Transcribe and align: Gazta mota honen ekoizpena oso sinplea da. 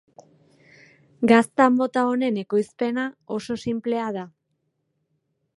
Gazta 1.31 1.67
mota 1.75 2.05
honen 2.13 2.41
ekoizpena 2.45 3.07
oso 3.39 3.61
sinplea 3.67 4.11
da. 4.21 4.29